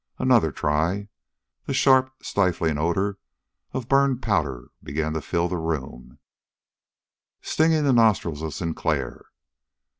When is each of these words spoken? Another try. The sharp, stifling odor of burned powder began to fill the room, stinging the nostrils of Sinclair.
Another 0.17 0.51
try. 0.51 1.09
The 1.67 1.75
sharp, 1.75 2.11
stifling 2.23 2.79
odor 2.79 3.19
of 3.71 3.87
burned 3.87 4.19
powder 4.23 4.71
began 4.81 5.13
to 5.13 5.21
fill 5.21 5.47
the 5.47 5.57
room, 5.57 6.17
stinging 7.43 7.83
the 7.83 7.93
nostrils 7.93 8.41
of 8.41 8.55
Sinclair. 8.55 9.25